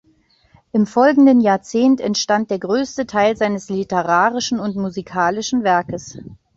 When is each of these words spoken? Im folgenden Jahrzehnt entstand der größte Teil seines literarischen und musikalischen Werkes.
Im 0.71 0.87
folgenden 0.87 1.41
Jahrzehnt 1.41 2.01
entstand 2.01 2.49
der 2.49 2.57
größte 2.57 3.05
Teil 3.05 3.37
seines 3.37 3.69
literarischen 3.69 4.59
und 4.59 4.75
musikalischen 4.75 5.63
Werkes. 5.63 6.17